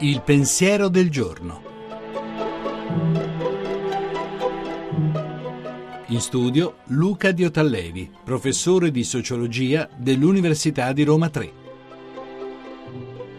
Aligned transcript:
Il 0.00 0.22
pensiero 0.22 0.88
del 0.88 1.10
giorno. 1.10 1.62
In 6.08 6.20
studio 6.20 6.76
Luca 6.88 7.32
Diotallevi, 7.32 8.10
professore 8.24 8.90
di 8.90 9.02
sociologia 9.04 9.88
dell'Università 9.96 10.92
di 10.92 11.02
Roma 11.02 11.28
3. 11.28 11.52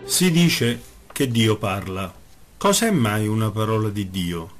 Si 0.04 0.32
dice 0.32 0.82
che 1.12 1.28
Dio 1.28 1.58
parla. 1.58 2.14
Cosa 2.58 2.88
è 2.88 2.92
mai 2.92 3.28
una 3.28 3.52
parola 3.52 3.90
di 3.90 4.10
Dio? 4.10 4.56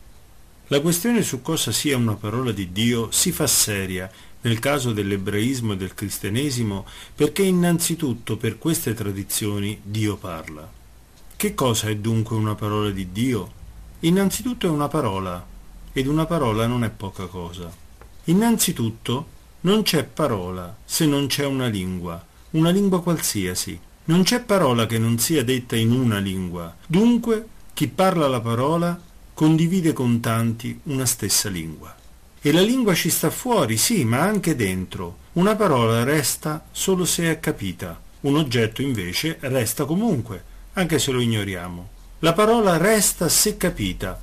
La 0.68 0.82
questione 0.82 1.24
su 1.24 1.42
cosa 1.42 1.72
sia 1.72 1.98
una 1.98 2.16
parola 2.16 2.52
di 2.52 2.72
Dio 2.72 3.10
si 3.12 3.32
fa 3.32 3.48
seria 3.48 4.12
nel 4.48 4.60
caso 4.60 4.94
dell'ebraismo 4.94 5.74
e 5.74 5.78
del 5.78 5.94
cristianesimo 5.94 6.86
perché 7.14 7.44
innanzitutto 7.44 8.38
per 8.38 8.58
queste 8.58 8.94
tradizioni 8.94 9.78
Dio 9.84 10.16
parla. 10.16 10.72
Che 11.36 11.54
cosa 11.54 11.90
è 11.90 11.98
dunque 11.98 12.38
una 12.38 12.56
parola 12.56 12.90
di 12.90 13.12
Dio? 13.12 13.52
Innanzitutto 14.02 14.66
è 14.66 14.70
una 14.70 14.88
parola, 14.88 15.46
ed 15.92 16.08
una 16.08 16.26
parola 16.26 16.66
non 16.66 16.86
è 16.86 16.90
poca 16.90 17.26
cosa. 17.26 17.70
Innanzitutto 18.26 19.36
non 19.62 19.84
c'è 19.84 20.06
parola 20.06 20.78
se 20.86 21.06
non 21.06 21.28
c'è 21.28 21.46
una 21.46 21.68
lingua, 21.68 22.24
una 22.52 22.70
lingua 22.70 23.02
qualsiasi. 23.02 23.78
Non 24.06 24.24
c'è 24.24 24.40
parola 24.40 24.86
che 24.86 24.98
non 24.98 25.20
sia 25.20 25.44
detta 25.44 25.76
in 25.76 25.92
una 25.92 26.20
lingua. 26.20 26.74
Dunque, 26.88 27.46
chi 27.74 27.90
parla 27.90 28.30
la 28.30 28.40
parola 28.40 29.00
condivide 29.34 29.92
con 29.92 30.22
tanti 30.22 30.80
una 30.84 31.06
stessa 31.06 31.50
lingua. 31.50 31.94
E 32.48 32.54
la 32.54 32.62
lingua 32.62 32.94
ci 32.94 33.10
sta 33.10 33.30
fuori, 33.30 33.76
sì, 33.76 34.06
ma 34.06 34.22
anche 34.22 34.56
dentro. 34.56 35.18
Una 35.34 35.58
parola 35.58 36.06
resta 36.06 36.64
solo 36.72 37.04
se 37.04 37.30
è 37.30 37.42
capita. 37.42 38.02
Un 38.22 38.38
oggetto 38.38 38.82
invece 38.82 39.36
resta 39.42 39.84
comunque 39.84 40.42
anche 40.76 40.98
se 40.98 41.12
lo 41.12 41.20
ignoriamo. 41.20 41.90
La 42.20 42.32
parola 42.32 42.78
resta 42.78 43.28
se 43.28 43.58
capita, 43.58 44.18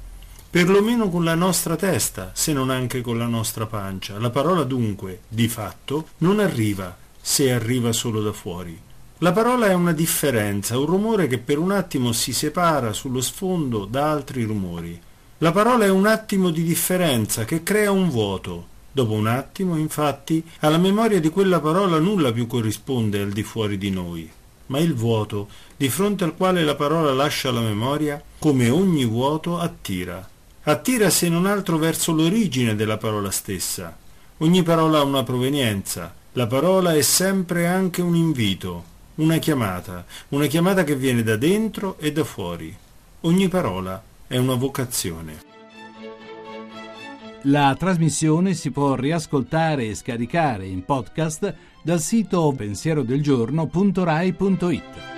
perlomeno 0.49 1.11
con 1.11 1.23
la 1.23 1.35
nostra 1.35 1.77
testa, 1.77 2.31
se 2.33 2.55
non 2.55 2.71
anche 2.71 3.03
con 3.03 3.19
la 3.19 3.27
nostra 3.27 3.67
pancia. 3.67 4.19
La 4.19 4.31
parola 4.31 4.63
dunque, 4.63 5.21
di 5.29 5.47
fatto, 5.47 6.09
non 6.21 6.41
arriva 6.41 6.97
se 7.21 7.53
arriva 7.53 7.93
solo 7.93 8.23
da 8.23 8.33
fuori. 8.33 8.81
La 9.19 9.33
parola 9.33 9.67
è 9.67 9.75
una 9.75 9.93
differenza, 9.93 10.79
un 10.79 10.87
rumore 10.87 11.27
che 11.27 11.37
per 11.37 11.59
un 11.59 11.73
attimo 11.73 12.13
si 12.13 12.33
separa 12.33 12.95
sullo 12.95 13.21
sfondo 13.21 13.85
da 13.85 14.11
altri 14.11 14.45
rumori. 14.45 14.99
La 15.45 15.53
parola 15.53 15.85
è 15.85 15.91
un 15.91 16.07
attimo 16.07 16.49
di 16.49 16.63
differenza 16.63 17.45
che 17.45 17.63
crea 17.63 17.91
un 17.91 18.09
vuoto. 18.09 18.67
Dopo 18.91 19.13
un 19.13 19.27
attimo, 19.27 19.77
infatti, 19.77 20.43
alla 20.61 20.79
memoria 20.79 21.21
di 21.21 21.29
quella 21.29 21.61
parola 21.61 21.99
nulla 21.99 22.33
più 22.33 22.47
corrisponde 22.47 23.21
al 23.21 23.29
di 23.29 23.43
fuori 23.43 23.77
di 23.77 23.91
noi 23.91 24.31
ma 24.69 24.79
il 24.79 24.95
vuoto, 24.95 25.49
di 25.77 25.91
fronte 25.91 26.25
al 26.25 26.35
quale 26.35 26.65
la 26.65 26.75
parola 26.75 27.13
lascia 27.13 27.53
la 27.53 27.61
memoria, 27.61 28.23
come 28.39 28.71
ogni 28.71 29.05
vuoto 29.05 29.59
attira. 29.59 30.27
Attira 30.63 31.11
se 31.11 31.29
non 31.29 31.45
altro 31.45 31.77
verso 31.77 32.13
l'origine 32.13 32.75
della 32.75 32.97
parola 32.97 33.31
stessa. 33.31 33.95
Ogni 34.39 34.63
parola 34.63 35.01
ha 35.01 35.03
una 35.03 35.25
provenienza, 35.25 36.15
la 36.33 36.47
parola 36.47 36.95
è 36.95 37.03
sempre 37.03 37.67
anche 37.67 38.01
un 38.01 38.15
invito, 38.15 38.85
una 39.17 39.37
chiamata, 39.37 40.07
una 40.31 40.47
chiamata 40.47 40.85
che 40.85 40.97
viene 40.97 41.23
da 41.23 41.37
dentro 41.37 41.99
e 41.99 42.13
da 42.13 42.25
fuori. 42.25 42.75
Ogni 43.21 43.49
parola 43.49 44.03
è 44.35 44.37
una 44.37 44.57
vocazione. 44.57 45.41
La 47.43 47.77
trasmissione 47.79 48.55
si 48.55 48.73
può 48.73 48.97
riascoltare 48.97 49.87
e 49.87 49.95
scaricare 49.95 50.67
in 50.67 50.85
podcast 50.85 51.55
dal 51.85 52.01
sito 52.01 52.53
pensierodelgiorno.rai.it. 52.57 55.14